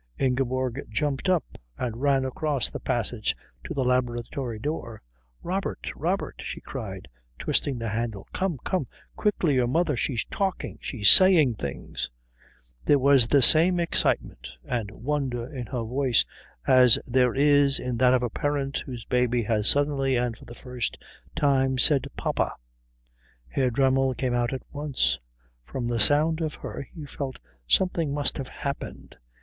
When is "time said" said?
21.35-22.07